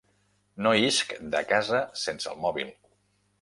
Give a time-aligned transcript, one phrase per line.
[0.67, 2.73] No isc de casa sense el mòbil.